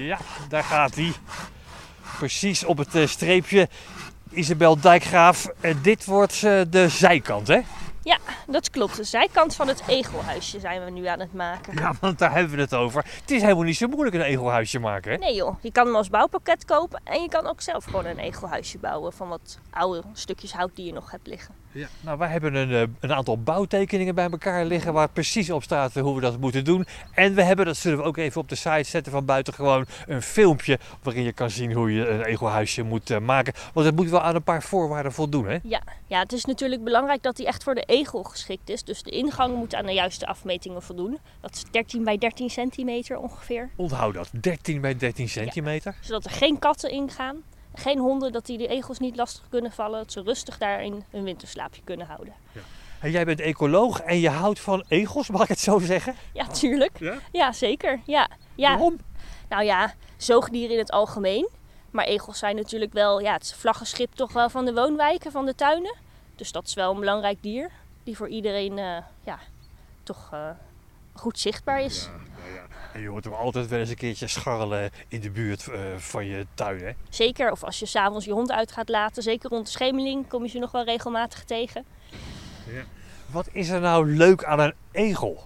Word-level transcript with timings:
Ja, 0.00 0.18
daar 0.48 0.64
gaat 0.64 0.94
hij. 0.94 1.12
Precies 2.18 2.64
op 2.64 2.78
het 2.78 2.94
eh, 2.94 3.06
streepje. 3.06 3.68
Isabel 4.30 4.80
Dijkgraaf. 4.80 5.48
En 5.60 5.78
dit 5.82 6.04
wordt 6.04 6.42
eh, 6.42 6.60
de 6.70 6.88
zijkant, 6.88 7.48
hè? 7.48 7.60
Ja, 8.08 8.18
dat 8.46 8.70
klopt. 8.70 8.96
De 8.96 9.04
zijkant 9.04 9.54
van 9.54 9.68
het 9.68 9.82
egelhuisje 9.86 10.60
zijn 10.60 10.84
we 10.84 10.90
nu 10.90 11.06
aan 11.06 11.20
het 11.20 11.34
maken. 11.34 11.74
Ja, 11.74 11.94
want 12.00 12.18
daar 12.18 12.32
hebben 12.32 12.56
we 12.56 12.60
het 12.60 12.74
over. 12.74 13.04
Het 13.20 13.30
is 13.30 13.42
helemaal 13.42 13.62
niet 13.62 13.76
zo 13.76 13.88
moeilijk 13.88 14.16
een 14.16 14.22
egelhuisje 14.22 14.78
maken, 14.78 15.12
hè? 15.12 15.18
Nee 15.18 15.34
joh, 15.34 15.62
je 15.62 15.72
kan 15.72 15.86
hem 15.86 15.94
als 15.94 16.10
bouwpakket 16.10 16.64
kopen 16.64 17.00
en 17.04 17.22
je 17.22 17.28
kan 17.28 17.46
ook 17.46 17.60
zelf 17.60 17.84
gewoon 17.84 18.04
een 18.04 18.18
egelhuisje 18.18 18.78
bouwen 18.78 19.12
van 19.12 19.28
wat 19.28 19.58
oude 19.70 20.02
stukjes 20.12 20.52
hout 20.52 20.70
die 20.74 20.86
je 20.86 20.92
nog 20.92 21.10
hebt 21.10 21.26
liggen. 21.26 21.54
Ja. 21.72 21.88
Nou, 22.00 22.18
wij 22.18 22.28
hebben 22.28 22.54
een, 22.54 22.72
eh, 22.72 22.82
een 23.00 23.12
aantal 23.12 23.42
bouwtekeningen 23.42 24.14
bij 24.14 24.30
elkaar 24.30 24.64
liggen 24.64 24.92
waar 24.92 25.08
precies 25.08 25.50
op 25.50 25.62
staat 25.62 25.94
hoe 25.94 26.14
we 26.14 26.20
dat 26.20 26.38
moeten 26.38 26.64
doen. 26.64 26.86
En 27.14 27.34
we 27.34 27.42
hebben, 27.42 27.66
dat 27.66 27.76
zullen 27.76 27.98
we 27.98 28.04
ook 28.04 28.16
even 28.16 28.40
op 28.40 28.48
de 28.48 28.54
site 28.54 28.82
zetten 28.82 29.12
van 29.12 29.24
buiten, 29.24 29.54
gewoon 29.54 29.86
een 30.06 30.22
filmpje 30.22 30.78
waarin 31.02 31.22
je 31.22 31.32
kan 31.32 31.50
zien 31.50 31.72
hoe 31.72 31.92
je 31.92 32.08
een 32.08 32.22
egelhuisje 32.22 32.82
moet 32.82 33.10
eh, 33.10 33.18
maken. 33.18 33.54
Want 33.72 33.86
het 33.86 33.96
moet 33.96 34.10
wel 34.10 34.20
aan 34.20 34.34
een 34.34 34.42
paar 34.42 34.62
voorwaarden 34.62 35.12
voldoen, 35.12 35.48
hè? 35.48 35.58
Ja, 35.62 35.82
ja, 36.06 36.18
het 36.18 36.32
is 36.32 36.44
natuurlijk 36.44 36.84
belangrijk 36.84 37.22
dat 37.22 37.36
hij 37.36 37.46
echt 37.46 37.62
voor 37.62 37.74
de 37.74 37.84
egel 37.98 38.22
geschikt 38.22 38.68
is. 38.68 38.84
Dus 38.84 39.02
de 39.02 39.10
ingang 39.10 39.56
moet 39.56 39.74
aan 39.74 39.86
de 39.86 39.92
juiste 39.92 40.26
afmetingen 40.26 40.82
voldoen. 40.82 41.18
Dat 41.40 41.54
is 41.54 41.64
13 41.70 42.04
bij 42.04 42.18
13 42.18 42.50
centimeter 42.50 43.18
ongeveer. 43.18 43.70
Onthoud 43.76 44.14
dat, 44.14 44.30
13 44.40 44.80
bij 44.80 44.96
13 44.96 45.28
centimeter. 45.28 45.96
Zodat 46.00 46.24
er 46.24 46.30
geen 46.30 46.58
katten 46.58 46.90
ingaan. 46.90 47.42
Geen 47.74 47.98
honden, 47.98 48.32
dat 48.32 48.46
die 48.46 48.58
de 48.58 48.66
egels 48.66 48.98
niet 48.98 49.16
lastig 49.16 49.48
kunnen 49.48 49.72
vallen. 49.72 49.98
Dat 49.98 50.12
ze 50.12 50.22
rustig 50.22 50.58
daarin 50.58 51.04
een 51.10 51.24
winterslaapje 51.24 51.82
kunnen 51.84 52.06
houden. 52.06 52.34
En 53.00 53.10
jij 53.10 53.24
bent 53.24 53.40
ecoloog 53.40 54.00
en 54.00 54.18
je 54.18 54.28
houdt 54.28 54.60
van 54.60 54.84
egels, 54.88 55.30
mag 55.30 55.42
ik 55.42 55.48
het 55.48 55.58
zo 55.58 55.78
zeggen? 55.78 56.14
Ja, 56.32 56.46
tuurlijk. 56.46 56.98
Ja? 56.98 57.18
Ja, 57.32 57.52
zeker. 57.52 58.00
Ja. 58.04 58.30
Ja. 58.54 58.68
Waarom? 58.68 58.98
Nou 59.48 59.64
ja, 59.64 59.94
zoogdieren 60.16 60.72
in 60.72 60.78
het 60.78 60.90
algemeen. 60.90 61.48
Maar 61.90 62.04
egels 62.04 62.38
zijn 62.38 62.56
natuurlijk 62.56 62.92
wel 62.92 63.20
ja, 63.20 63.32
het 63.32 63.54
vlaggenschip 63.58 64.12
toch 64.14 64.32
wel 64.32 64.50
van 64.50 64.64
de 64.64 64.74
woonwijken, 64.74 65.32
van 65.32 65.46
de 65.46 65.54
tuinen. 65.54 65.96
Dus 66.36 66.52
dat 66.52 66.66
is 66.66 66.74
wel 66.74 66.90
een 66.92 67.00
belangrijk 67.00 67.42
dier. 67.42 67.70
Die 68.08 68.16
voor 68.16 68.28
iedereen 68.28 68.78
eh, 68.78 68.96
ja, 69.24 69.38
toch 70.02 70.28
eh, 70.32 70.50
goed 71.12 71.38
zichtbaar 71.38 71.80
is. 71.80 72.08
En 72.92 73.00
je 73.00 73.08
hoort 73.08 73.24
hem 73.24 73.32
altijd 73.32 73.68
wel 73.68 73.78
eens 73.78 73.90
een 73.90 73.96
keertje 73.96 74.26
scharrelen 74.26 74.90
in 75.08 75.20
de 75.20 75.30
buurt 75.30 75.68
eh, 75.68 75.80
van 75.96 76.26
je 76.26 76.46
tuin, 76.54 76.84
hè? 76.84 76.92
Zeker, 77.08 77.50
of 77.50 77.64
als 77.64 77.78
je 77.78 77.86
s'avonds 77.86 78.24
je 78.24 78.32
hond 78.32 78.52
uit 78.52 78.72
gaat 78.72 78.88
laten. 78.88 79.22
Zeker 79.22 79.50
rond 79.50 79.64
de 79.64 79.70
schemeling 79.70 80.28
kom 80.28 80.42
je 80.42 80.48
ze 80.48 80.58
nog 80.58 80.70
wel 80.70 80.84
regelmatig 80.84 81.44
tegen. 81.44 81.84
Wat 83.26 83.48
is 83.52 83.68
er 83.68 83.80
nou 83.80 84.14
leuk 84.16 84.44
aan 84.44 84.60
een 84.60 84.74
egel? 84.90 85.44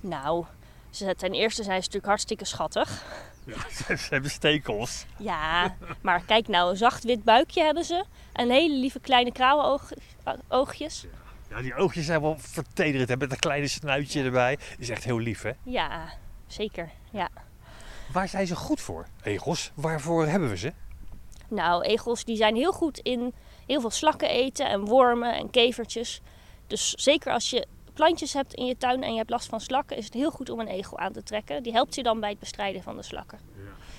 Nou, 0.00 0.44
ze, 0.90 1.14
ten 1.14 1.32
eerste 1.32 1.62
zijn 1.62 1.76
ze 1.76 1.82
natuurlijk 1.82 2.06
hartstikke 2.06 2.44
schattig. 2.44 3.04
Ze 3.86 4.06
hebben 4.10 4.30
stekels. 4.30 5.06
Ja, 5.18 5.76
maar 6.00 6.22
kijk 6.26 6.48
nou, 6.48 6.70
een 6.70 6.76
zacht 6.76 7.04
wit 7.04 7.24
buikje 7.24 7.62
hebben 7.62 7.84
ze. 7.84 8.04
En 8.32 8.50
hele 8.50 8.74
lieve 8.74 9.00
kleine 9.00 9.32
krauwenoogjes. 9.32 11.02
Ja, 11.02 11.08
die 11.62 11.74
oogjes 11.74 12.06
zijn 12.06 12.20
wel 12.20 12.36
vertederend, 12.38 13.08
hè? 13.08 13.16
Met 13.16 13.32
een 13.32 13.38
kleine 13.38 13.68
snuitje 13.68 14.22
erbij. 14.22 14.58
Is 14.78 14.88
echt 14.88 15.04
heel 15.04 15.18
lief, 15.18 15.42
hè? 15.42 15.52
Ja, 15.62 16.12
zeker. 16.46 16.90
Ja. 17.10 17.28
Waar 18.12 18.28
zijn 18.28 18.46
ze 18.46 18.56
goed 18.56 18.80
voor, 18.80 19.06
egels? 19.22 19.72
Waarvoor 19.74 20.26
hebben 20.26 20.48
we 20.48 20.56
ze? 20.56 20.72
Nou, 21.48 21.82
egels 21.82 22.24
die 22.24 22.36
zijn 22.36 22.56
heel 22.56 22.72
goed 22.72 22.98
in 22.98 23.34
heel 23.66 23.80
veel 23.80 23.90
slakken 23.90 24.28
eten 24.28 24.68
en 24.68 24.84
wormen 24.84 25.34
en 25.34 25.50
kevertjes. 25.50 26.20
Dus 26.66 26.90
zeker 26.90 27.32
als 27.32 27.50
je 27.50 27.66
plantjes 27.92 28.32
hebt 28.32 28.54
in 28.54 28.66
je 28.66 28.76
tuin 28.76 29.02
en 29.02 29.10
je 29.10 29.18
hebt 29.18 29.30
last 29.30 29.48
van 29.48 29.60
slakken, 29.60 29.96
is 29.96 30.04
het 30.04 30.14
heel 30.14 30.30
goed 30.30 30.50
om 30.50 30.60
een 30.60 30.68
egel 30.68 30.98
aan 30.98 31.12
te 31.12 31.22
trekken. 31.22 31.62
Die 31.62 31.72
helpt 31.72 31.94
je 31.94 32.02
dan 32.02 32.20
bij 32.20 32.30
het 32.30 32.38
bestrijden 32.38 32.82
van 32.82 32.96
de 32.96 33.02
slakken. 33.02 33.38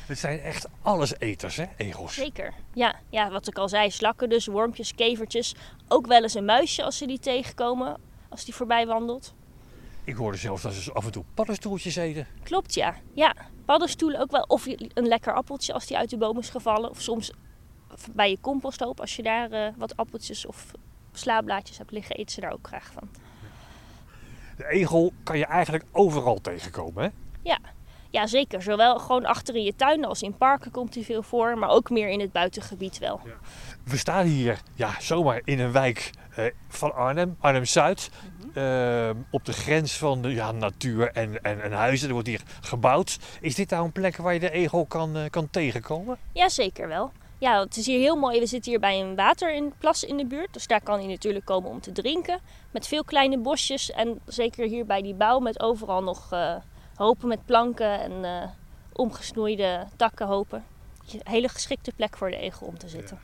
Het 0.09 0.19
zijn 0.19 0.39
echt 0.39 0.67
alleseters, 0.81 1.55
hè, 1.55 1.65
egels? 1.77 2.13
Zeker. 2.13 2.53
Ja, 2.73 2.95
ja, 3.09 3.31
wat 3.31 3.47
ik 3.47 3.57
al 3.57 3.69
zei, 3.69 3.91
slakken 3.91 4.29
dus, 4.29 4.45
wormpjes, 4.45 4.95
kevertjes. 4.95 5.55
Ook 5.87 6.07
wel 6.07 6.21
eens 6.21 6.33
een 6.33 6.45
muisje 6.45 6.83
als 6.83 6.97
ze 6.97 7.07
die 7.07 7.19
tegenkomen, 7.19 7.97
als 8.29 8.45
die 8.45 8.55
voorbij 8.55 8.87
wandelt. 8.87 9.33
Ik 10.03 10.15
hoorde 10.15 10.37
zelfs 10.37 10.61
dat 10.61 10.73
ze 10.73 10.93
af 10.93 11.05
en 11.05 11.11
toe 11.11 11.23
paddenstoeltjes 11.33 11.95
eten. 11.95 12.27
Klopt, 12.43 12.73
ja. 12.73 12.95
Ja, 13.13 13.35
paddenstoelen 13.65 14.19
ook 14.19 14.31
wel. 14.31 14.45
Of 14.47 14.65
een 14.65 15.07
lekker 15.07 15.33
appeltje 15.33 15.73
als 15.73 15.85
die 15.85 15.97
uit 15.97 16.09
de 16.09 16.17
boom 16.17 16.37
is 16.37 16.49
gevallen. 16.49 16.89
Of 16.89 17.01
soms 17.01 17.31
bij 18.11 18.29
je 18.29 18.37
composthoop, 18.41 18.99
als 18.99 19.15
je 19.15 19.23
daar 19.23 19.51
eh, 19.51 19.73
wat 19.77 19.97
appeltjes 19.97 20.45
of 20.45 20.71
slaablaadjes 21.11 21.77
hebt 21.77 21.91
liggen, 21.91 22.15
eten 22.15 22.31
ze 22.31 22.41
daar 22.41 22.53
ook 22.53 22.67
graag 22.67 22.91
van. 22.93 23.09
De 24.57 24.69
egel 24.69 25.13
kan 25.23 25.37
je 25.37 25.45
eigenlijk 25.45 25.85
overal 25.91 26.41
tegenkomen, 26.41 27.03
hè? 27.03 27.09
Ja. 27.41 27.59
Ja, 28.09 28.27
zeker. 28.27 28.61
Zowel 28.61 28.99
gewoon 28.99 29.25
achter 29.25 29.55
in 29.55 29.63
je 29.63 29.75
tuin 29.75 30.05
als 30.05 30.21
in 30.21 30.37
parken 30.37 30.71
komt 30.71 30.95
hij 30.95 31.03
veel 31.03 31.23
voor. 31.23 31.57
Maar 31.57 31.69
ook 31.69 31.89
meer 31.89 32.09
in 32.09 32.19
het 32.19 32.31
buitengebied 32.31 32.97
wel. 32.97 33.21
We 33.83 33.97
staan 33.97 34.25
hier 34.25 34.59
ja, 34.75 34.95
zomaar 34.99 35.41
in 35.43 35.59
een 35.59 35.71
wijk 35.71 36.11
eh, 36.35 36.45
van 36.67 36.93
Arnhem, 36.95 37.37
Arnhem-Zuid. 37.39 38.09
Eh, 38.53 39.09
op 39.31 39.45
de 39.45 39.53
grens 39.53 39.97
van 39.97 40.21
de 40.21 40.29
ja, 40.29 40.51
natuur 40.51 41.11
en, 41.11 41.43
en, 41.43 41.61
en 41.61 41.71
huizen. 41.71 42.07
Er 42.07 42.13
wordt 42.13 42.27
hier 42.27 42.41
gebouwd. 42.61 43.17
Is 43.41 43.55
dit 43.55 43.69
nou 43.69 43.85
een 43.85 43.91
plek 43.91 44.17
waar 44.17 44.33
je 44.33 44.39
de 44.39 44.51
egel 44.51 44.85
kan, 44.85 45.17
eh, 45.17 45.29
kan 45.29 45.49
tegenkomen? 45.49 46.17
Ja, 46.31 46.49
zeker 46.49 46.87
wel. 46.87 47.11
Ja, 47.37 47.59
het 47.59 47.77
is 47.77 47.85
hier 47.85 47.99
heel 47.99 48.15
mooi. 48.15 48.39
We 48.39 48.45
zitten 48.45 48.71
hier 48.71 48.79
bij 48.79 48.99
een 48.99 49.15
water 49.15 49.53
in 50.07 50.17
de 50.17 50.25
buurt. 50.25 50.53
Dus 50.53 50.67
daar 50.67 50.81
kan 50.81 50.99
hij 50.99 51.07
natuurlijk 51.07 51.45
komen 51.45 51.69
om 51.69 51.81
te 51.81 51.91
drinken. 51.91 52.39
Met 52.71 52.87
veel 52.87 53.03
kleine 53.03 53.37
bosjes. 53.37 53.91
En 53.91 54.19
zeker 54.25 54.67
hier 54.67 54.85
bij 54.85 55.01
die 55.01 55.13
bouw 55.13 55.39
met 55.39 55.59
overal 55.59 56.03
nog 56.03 56.31
eh, 56.31 56.55
hopen 56.99 57.27
met 57.27 57.45
planken 57.45 57.99
en 57.99 58.25
eh, 58.25 58.49
omgesnoeide 58.93 59.87
takkenhopen. 59.95 60.65
Een 61.11 61.21
hele 61.23 61.49
geschikte 61.49 61.91
plek 61.95 62.17
voor 62.17 62.29
de 62.29 62.37
egel 62.37 62.67
om 62.67 62.77
te 62.77 62.89
zitten. 62.89 63.19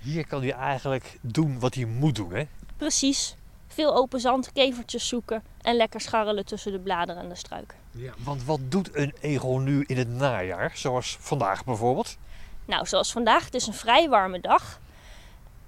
Hier 0.00 0.26
kan 0.26 0.42
hij 0.42 0.52
eigenlijk 0.52 1.18
doen 1.20 1.60
wat 1.60 1.74
hij 1.74 1.84
moet 1.84 2.14
doen, 2.14 2.32
hè? 2.32 2.46
Precies. 2.76 3.36
Veel 3.66 3.96
open 3.96 4.20
zand, 4.20 4.52
kevertjes 4.52 5.08
zoeken 5.08 5.42
en 5.60 5.76
lekker 5.76 6.00
scharrelen 6.00 6.44
tussen 6.44 6.72
de 6.72 6.78
bladeren 6.78 7.22
en 7.22 7.28
de 7.28 7.34
struiken. 7.34 7.78
Ja. 7.90 8.12
Want 8.18 8.44
wat 8.44 8.60
doet 8.62 8.96
een 8.96 9.14
egel 9.20 9.58
nu 9.58 9.84
in 9.86 9.96
het 9.96 10.08
najaar? 10.08 10.72
Zoals 10.74 11.16
vandaag 11.20 11.64
bijvoorbeeld. 11.64 12.16
Nou, 12.64 12.86
zoals 12.86 13.12
vandaag, 13.12 13.44
het 13.44 13.54
is 13.54 13.66
een 13.66 13.74
vrij 13.74 14.08
warme 14.08 14.40
dag. 14.40 14.80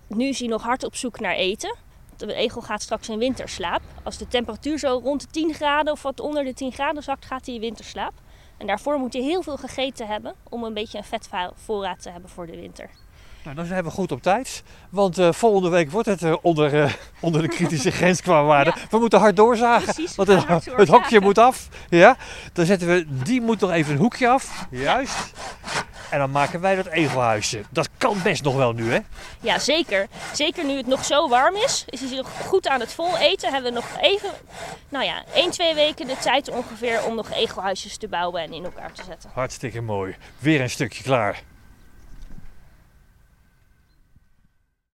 Nu 0.06 0.25
is 0.28 0.38
hij 0.38 0.48
nog 0.48 0.62
hard 0.62 0.84
op 0.84 0.97
zoek 0.97 1.20
naar 1.20 1.34
eten. 1.34 1.76
De 2.16 2.34
egel 2.34 2.60
gaat 2.60 2.82
straks 2.82 3.09
in 3.09 3.19
winterslaap. 3.19 3.81
Als 4.03 4.19
de 4.19 4.28
temperatuur 4.28 4.78
zo 4.78 5.00
rond 5.03 5.21
de 5.21 5.27
10 5.27 5.54
graden 5.54 5.93
of 5.93 6.03
wat 6.03 6.21
onder 6.21 6.44
de 6.44 6.54
10 6.54 6.72
graden 6.72 7.03
zakt, 7.03 7.25
gaat 7.25 7.47
hij 7.47 7.54
in 7.54 7.60
winterslaap. 7.60 8.12
En 8.56 8.66
daarvoor 8.66 8.99
moet 8.99 9.12
hij 9.12 9.22
heel 9.22 9.43
veel 9.43 9.56
gegeten 9.56 10.06
hebben 10.06 10.34
om 10.49 10.65
een 10.65 10.75
beetje 10.75 10.99
een 10.99 11.05
vetvoorraad 11.05 12.03
te 12.03 12.10
hebben 12.10 12.31
voor 12.31 12.47
de 12.47 12.56
winter. 12.56 12.91
Nou, 13.47 13.59
dan 13.59 13.66
zijn 13.66 13.84
we 13.84 13.91
goed 13.91 14.12
op 14.12 14.22
tijd. 14.22 14.62
Want 14.91 15.19
eh, 15.19 15.32
volgende 15.32 15.69
week 15.69 15.91
wordt 15.91 16.09
het 16.09 16.22
eh, 16.22 16.34
onder, 16.43 16.82
eh, 16.82 16.93
onder 17.21 17.43
de 17.43 17.49
kritische 17.49 17.91
grens 18.00 18.22
qua 18.22 18.44
waarde. 18.44 18.75
We 18.91 18.99
moeten 18.99 19.19
hard 19.19 19.37
doorzagen. 19.37 19.94
Precies, 19.94 20.15
want 20.15 20.28
het, 20.28 20.44
hard 20.44 20.65
het 20.65 20.75
hokje 20.75 20.87
doorzagen. 20.87 21.22
moet 21.22 21.38
af. 21.38 21.69
Ja? 21.88 22.16
Dan 22.53 22.66
zetten 22.66 22.88
we, 22.88 23.06
die 23.22 23.41
moet 23.41 23.60
nog 23.60 23.71
even 23.71 23.93
een 23.93 23.99
hoekje 23.99 24.28
af. 24.28 24.66
Juist. 24.71 25.32
En 26.16 26.22
dan 26.22 26.31
maken 26.31 26.60
wij 26.60 26.75
dat 26.75 26.87
egelhuisje. 26.87 27.62
Dat 27.71 27.88
kan 27.99 28.22
best 28.22 28.43
nog 28.43 28.56
wel 28.56 28.72
nu, 28.72 28.93
hè? 28.93 28.99
Ja, 29.41 29.59
zeker. 29.59 30.06
Zeker 30.32 30.65
nu 30.65 30.77
het 30.77 30.87
nog 30.87 31.04
zo 31.04 31.28
warm 31.28 31.56
is, 31.56 31.84
is 31.88 32.00
hij 32.00 32.16
nog 32.16 32.31
goed 32.47 32.69
aan 32.69 32.81
het 32.81 32.93
vol 32.93 33.16
eten. 33.19 33.53
Hebben 33.53 33.72
we 33.72 33.78
nog 33.78 33.88
even, 34.00 34.31
nou 34.88 35.05
ja, 35.05 35.25
1, 35.34 35.50
2 35.50 35.75
weken 35.75 36.06
de 36.06 36.16
tijd 36.16 36.50
ongeveer 36.50 37.05
om 37.05 37.15
nog 37.15 37.31
egelhuisjes 37.31 37.97
te 37.97 38.09
bouwen 38.09 38.43
en 38.43 38.53
in 38.53 38.65
elkaar 38.65 38.93
te 38.93 39.03
zetten. 39.05 39.31
Hartstikke 39.34 39.81
mooi. 39.81 40.16
Weer 40.38 40.60
een 40.60 40.71
stukje 40.71 41.03
klaar. 41.03 41.43